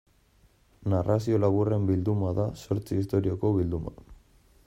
Narrazio 0.93 1.41
laburren 1.43 1.85
bilduma 1.91 2.33
da, 2.41 2.47
zortzi 2.63 2.99
istorioko 3.05 3.55
bilduma. 3.61 3.97